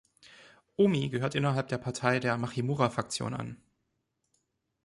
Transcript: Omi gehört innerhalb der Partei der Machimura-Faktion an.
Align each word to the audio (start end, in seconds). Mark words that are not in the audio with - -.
Omi 0.77 1.09
gehört 1.09 1.35
innerhalb 1.35 1.67
der 1.67 1.77
Partei 1.77 2.19
der 2.19 2.35
Machimura-Faktion 2.35 3.35
an. 3.35 3.61